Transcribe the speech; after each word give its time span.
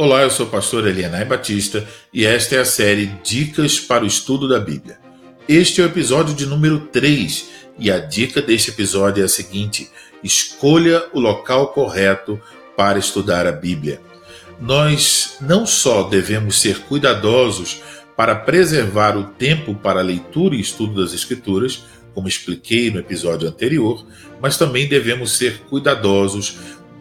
Olá, 0.00 0.22
eu 0.22 0.30
sou 0.30 0.46
o 0.46 0.48
pastor 0.48 0.86
Elianai 0.86 1.24
Batista 1.24 1.84
e 2.14 2.24
esta 2.24 2.54
é 2.54 2.60
a 2.60 2.64
série 2.64 3.06
Dicas 3.24 3.80
para 3.80 4.04
o 4.04 4.06
Estudo 4.06 4.46
da 4.46 4.60
Bíblia. 4.60 4.96
Este 5.48 5.80
é 5.80 5.84
o 5.84 5.88
episódio 5.88 6.36
de 6.36 6.46
número 6.46 6.78
3 6.92 7.48
e 7.80 7.90
a 7.90 7.98
dica 7.98 8.40
deste 8.40 8.70
episódio 8.70 9.22
é 9.22 9.24
a 9.24 9.28
seguinte: 9.28 9.90
escolha 10.22 11.04
o 11.12 11.18
local 11.18 11.72
correto 11.72 12.40
para 12.76 12.96
estudar 12.96 13.44
a 13.44 13.50
Bíblia. 13.50 14.00
Nós 14.60 15.36
não 15.40 15.66
só 15.66 16.04
devemos 16.04 16.60
ser 16.60 16.78
cuidadosos 16.82 17.82
para 18.16 18.36
preservar 18.36 19.16
o 19.16 19.24
tempo 19.24 19.74
para 19.74 19.98
a 19.98 20.04
leitura 20.04 20.54
e 20.54 20.60
estudo 20.60 21.02
das 21.02 21.12
Escrituras, 21.12 21.82
como 22.14 22.28
expliquei 22.28 22.88
no 22.88 23.00
episódio 23.00 23.48
anterior, 23.48 24.06
mas 24.40 24.56
também 24.56 24.88
devemos 24.88 25.36
ser 25.36 25.58
cuidadosos 25.68 26.56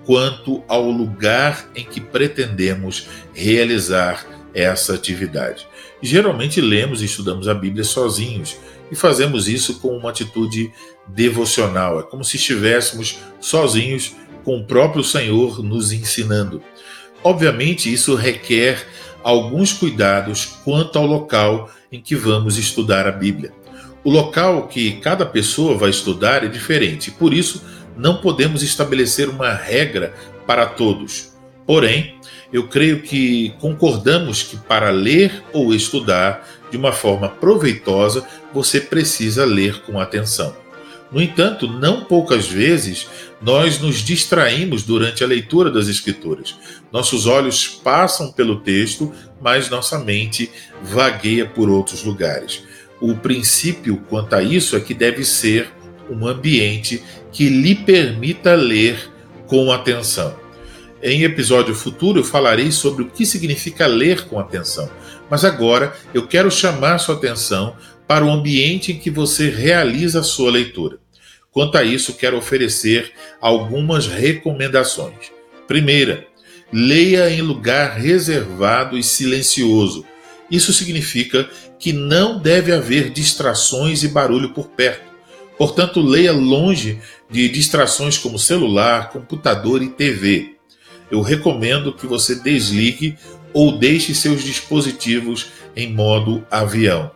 quanto 0.07 0.63
ao 0.69 0.89
lugar 0.89 1.69
em 1.75 1.83
que 1.83 1.99
pretendemos 1.99 3.09
realizar 3.33 4.25
essa 4.53 4.95
atividade. 4.95 5.67
Geralmente 6.01 6.61
lemos 6.61 7.01
e 7.01 7.05
estudamos 7.05 7.47
a 7.49 7.53
Bíblia 7.53 7.83
sozinhos 7.83 8.57
e 8.89 8.95
fazemos 8.95 9.49
isso 9.49 9.81
com 9.81 9.89
uma 9.89 10.11
atitude 10.11 10.71
devocional, 11.07 11.99
é 11.99 12.03
como 12.03 12.23
se 12.23 12.37
estivéssemos 12.37 13.19
sozinhos 13.41 14.15
com 14.45 14.57
o 14.57 14.65
próprio 14.65 15.03
Senhor 15.03 15.61
nos 15.61 15.91
ensinando. 15.91 16.63
Obviamente, 17.21 17.91
isso 17.91 18.15
requer 18.15 18.87
alguns 19.21 19.73
cuidados 19.73 20.45
quanto 20.63 20.97
ao 20.97 21.05
local 21.05 21.69
em 21.91 21.99
que 22.01 22.15
vamos 22.15 22.57
estudar 22.57 23.05
a 23.05 23.11
Bíblia. 23.11 23.51
O 24.05 24.09
local 24.09 24.69
que 24.69 24.93
cada 25.01 25.25
pessoa 25.25 25.77
vai 25.77 25.89
estudar 25.89 26.45
é 26.45 26.47
diferente, 26.47 27.11
por 27.11 27.33
isso 27.33 27.61
não 27.97 28.17
podemos 28.17 28.63
estabelecer 28.63 29.27
uma 29.29 29.53
regra 29.53 30.13
para 30.45 30.65
todos. 30.65 31.33
Porém, 31.65 32.15
eu 32.51 32.67
creio 32.67 33.01
que 33.01 33.53
concordamos 33.59 34.43
que 34.43 34.55
para 34.55 34.89
ler 34.89 35.43
ou 35.51 35.73
estudar 35.73 36.47
de 36.71 36.77
uma 36.77 36.93
forma 36.93 37.27
proveitosa, 37.27 38.25
você 38.53 38.79
precisa 38.79 39.43
ler 39.43 39.81
com 39.81 39.99
atenção. 39.99 40.55
No 41.11 41.21
entanto, 41.21 41.67
não 41.67 42.03
poucas 42.03 42.47
vezes 42.47 43.07
nós 43.41 43.79
nos 43.79 43.97
distraímos 43.97 44.83
durante 44.83 45.23
a 45.23 45.27
leitura 45.27 45.71
das 45.71 45.87
Escrituras. 45.87 46.55
Nossos 46.91 47.25
olhos 47.25 47.65
passam 47.65 48.31
pelo 48.31 48.59
texto, 48.59 49.13
mas 49.41 49.69
nossa 49.69 49.97
mente 49.99 50.51
vagueia 50.83 51.45
por 51.45 51.69
outros 51.69 52.03
lugares. 52.03 52.63
O 52.99 53.15
princípio 53.15 54.03
quanto 54.09 54.35
a 54.35 54.43
isso 54.43 54.75
é 54.75 54.79
que 54.79 54.93
deve 54.93 55.23
ser 55.23 55.71
um 56.09 56.27
ambiente 56.27 57.01
que 57.31 57.49
lhe 57.49 57.75
permita 57.75 58.55
ler 58.55 59.11
com 59.47 59.71
atenção. 59.71 60.35
Em 61.01 61.23
episódio 61.23 61.75
futuro 61.75 62.19
eu 62.19 62.23
falarei 62.23 62.71
sobre 62.71 63.03
o 63.03 63.09
que 63.09 63.25
significa 63.25 63.85
ler 63.85 64.25
com 64.25 64.39
atenção, 64.39 64.89
mas 65.29 65.45
agora 65.45 65.93
eu 66.13 66.27
quero 66.27 66.49
chamar 66.49 66.97
sua 66.97 67.15
atenção 67.15 67.75
para 68.07 68.25
o 68.25 68.31
ambiente 68.31 68.91
em 68.91 68.99
que 68.99 69.11
você 69.11 69.49
realiza 69.49 70.21
a 70.21 70.23
sua 70.23 70.49
leitura. 70.49 70.97
Quanto 71.51 71.77
a 71.77 71.83
isso, 71.83 72.13
quero 72.13 72.37
oferecer 72.37 73.11
algumas 73.41 74.07
recomendações. 74.07 75.31
Primeira, 75.67 76.27
leia 76.71 77.29
em 77.29 77.41
lugar 77.41 77.97
reservado 77.97 78.97
e 78.97 79.03
silencioso. 79.03 80.05
Isso 80.49 80.71
significa 80.71 81.49
que 81.79 81.91
não 81.91 82.39
deve 82.39 82.71
haver 82.71 83.09
distrações 83.09 84.03
e 84.03 84.07
barulho 84.07 84.53
por 84.53 84.67
perto. 84.69 85.06
Portanto, 85.57 86.01
leia 86.01 86.31
longe 86.31 86.99
de 87.29 87.49
distrações 87.49 88.17
como 88.17 88.37
celular, 88.37 89.09
computador 89.09 89.81
e 89.81 89.89
TV. 89.89 90.55
Eu 91.09 91.21
recomendo 91.21 91.93
que 91.93 92.05
você 92.05 92.35
desligue 92.35 93.17
ou 93.53 93.77
deixe 93.77 94.13
seus 94.13 94.43
dispositivos 94.43 95.47
em 95.75 95.91
modo 95.91 96.45
avião. 96.51 97.11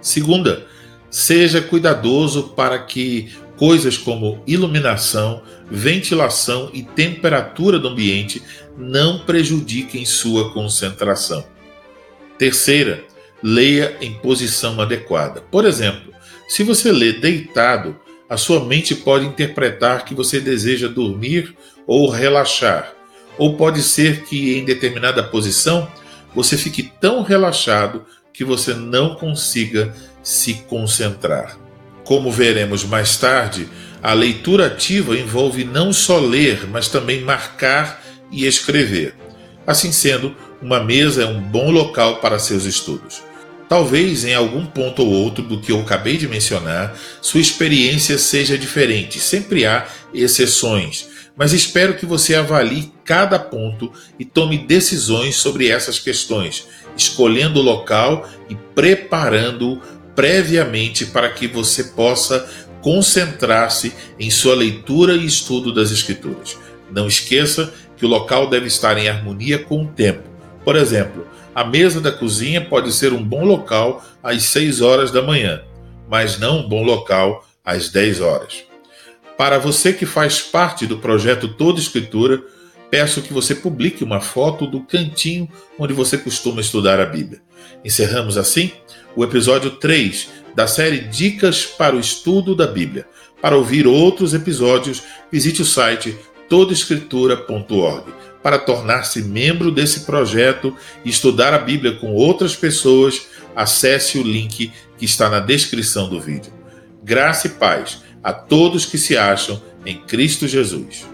Segunda, 0.00 0.66
seja 1.10 1.60
cuidadoso 1.60 2.50
para 2.50 2.78
que 2.78 3.32
coisas 3.56 3.98
como 3.98 4.42
iluminação, 4.46 5.42
ventilação 5.70 6.70
e 6.72 6.82
temperatura 6.82 7.78
do 7.78 7.88
ambiente 7.88 8.42
não 8.78 9.18
prejudiquem 9.18 10.04
sua 10.04 10.52
concentração. 10.52 11.44
Terceira, 12.38 13.04
leia 13.42 13.96
em 14.00 14.14
posição 14.14 14.80
adequada. 14.80 15.42
Por 15.42 15.64
exemplo, 15.66 16.09
se 16.50 16.64
você 16.64 16.90
lê 16.90 17.12
deitado, 17.12 17.96
a 18.28 18.36
sua 18.36 18.64
mente 18.64 18.92
pode 18.92 19.24
interpretar 19.24 20.04
que 20.04 20.16
você 20.16 20.40
deseja 20.40 20.88
dormir 20.88 21.54
ou 21.86 22.10
relaxar. 22.10 22.92
Ou 23.38 23.56
pode 23.56 23.80
ser 23.84 24.24
que 24.24 24.58
em 24.58 24.64
determinada 24.64 25.22
posição 25.22 25.88
você 26.34 26.58
fique 26.58 26.90
tão 27.00 27.22
relaxado 27.22 28.04
que 28.32 28.44
você 28.44 28.74
não 28.74 29.14
consiga 29.14 29.94
se 30.24 30.54
concentrar. 30.68 31.56
Como 32.02 32.32
veremos 32.32 32.82
mais 32.82 33.16
tarde, 33.16 33.68
a 34.02 34.12
leitura 34.12 34.66
ativa 34.66 35.16
envolve 35.16 35.62
não 35.62 35.92
só 35.92 36.18
ler, 36.18 36.66
mas 36.66 36.88
também 36.88 37.20
marcar 37.20 38.02
e 38.28 38.44
escrever. 38.44 39.14
Assim 39.64 39.92
sendo, 39.92 40.34
uma 40.60 40.82
mesa 40.82 41.22
é 41.22 41.26
um 41.26 41.40
bom 41.40 41.70
local 41.70 42.16
para 42.16 42.40
seus 42.40 42.64
estudos. 42.64 43.29
Talvez 43.70 44.24
em 44.24 44.34
algum 44.34 44.66
ponto 44.66 45.00
ou 45.00 45.12
outro 45.12 45.44
do 45.44 45.60
que 45.60 45.70
eu 45.70 45.80
acabei 45.80 46.16
de 46.16 46.26
mencionar, 46.26 46.98
sua 47.22 47.40
experiência 47.40 48.18
seja 48.18 48.58
diferente, 48.58 49.20
sempre 49.20 49.64
há 49.64 49.86
exceções, 50.12 51.06
mas 51.36 51.52
espero 51.52 51.94
que 51.94 52.04
você 52.04 52.34
avalie 52.34 52.92
cada 53.04 53.38
ponto 53.38 53.92
e 54.18 54.24
tome 54.24 54.58
decisões 54.58 55.36
sobre 55.36 55.68
essas 55.68 56.00
questões, 56.00 56.66
escolhendo 56.96 57.60
o 57.60 57.62
local 57.62 58.28
e 58.48 58.56
preparando-o 58.74 59.80
previamente 60.16 61.06
para 61.06 61.30
que 61.30 61.46
você 61.46 61.84
possa 61.84 62.50
concentrar-se 62.82 63.92
em 64.18 64.30
sua 64.30 64.56
leitura 64.56 65.14
e 65.14 65.24
estudo 65.24 65.72
das 65.72 65.92
Escrituras. 65.92 66.58
Não 66.90 67.06
esqueça 67.06 67.72
que 67.96 68.04
o 68.04 68.08
local 68.08 68.50
deve 68.50 68.66
estar 68.66 68.98
em 68.98 69.08
harmonia 69.08 69.60
com 69.60 69.84
o 69.84 69.86
tempo. 69.86 70.28
Por 70.64 70.74
exemplo, 70.74 71.24
a 71.54 71.64
mesa 71.64 72.00
da 72.00 72.12
cozinha 72.12 72.60
pode 72.60 72.92
ser 72.92 73.12
um 73.12 73.22
bom 73.22 73.44
local 73.44 74.04
às 74.22 74.44
6 74.44 74.80
horas 74.80 75.10
da 75.10 75.22
manhã, 75.22 75.62
mas 76.08 76.38
não 76.38 76.60
um 76.60 76.68
bom 76.68 76.82
local 76.82 77.46
às 77.64 77.88
10 77.88 78.20
horas. 78.20 78.64
Para 79.36 79.58
você 79.58 79.92
que 79.92 80.06
faz 80.06 80.40
parte 80.40 80.86
do 80.86 80.98
projeto 80.98 81.48
Toda 81.48 81.80
Escritura, 81.80 82.42
peço 82.90 83.22
que 83.22 83.32
você 83.32 83.54
publique 83.54 84.04
uma 84.04 84.20
foto 84.20 84.66
do 84.66 84.80
cantinho 84.80 85.48
onde 85.78 85.92
você 85.92 86.18
costuma 86.18 86.60
estudar 86.60 87.00
a 87.00 87.06
Bíblia. 87.06 87.40
Encerramos 87.84 88.36
assim 88.36 88.72
o 89.16 89.24
episódio 89.24 89.72
3 89.72 90.28
da 90.54 90.66
série 90.66 90.98
Dicas 90.98 91.64
para 91.64 91.96
o 91.96 92.00
Estudo 92.00 92.54
da 92.54 92.66
Bíblia. 92.66 93.06
Para 93.40 93.56
ouvir 93.56 93.86
outros 93.86 94.34
episódios, 94.34 95.02
visite 95.32 95.62
o 95.62 95.64
site 95.64 96.16
todaescritura.org 96.50 98.12
para 98.42 98.58
tornar-se 98.58 99.22
membro 99.22 99.70
desse 99.70 100.00
projeto 100.00 100.76
e 101.04 101.08
estudar 101.08 101.54
a 101.54 101.58
Bíblia 101.58 101.96
com 101.96 102.12
outras 102.12 102.56
pessoas, 102.56 103.28
acesse 103.54 104.18
o 104.18 104.22
link 104.22 104.72
que 104.98 105.04
está 105.04 105.30
na 105.30 105.40
descrição 105.40 106.08
do 106.08 106.20
vídeo. 106.20 106.52
Graça 107.02 107.46
e 107.46 107.50
paz 107.50 108.02
a 108.22 108.32
todos 108.32 108.84
que 108.84 108.98
se 108.98 109.16
acham 109.16 109.62
em 109.86 109.98
Cristo 110.02 110.46
Jesus. 110.48 111.06